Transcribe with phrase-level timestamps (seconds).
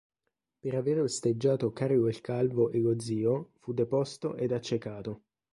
[0.61, 5.25] Per avere osteggiato Carlo il Calvo e lo zio, fu deposto ed accecato.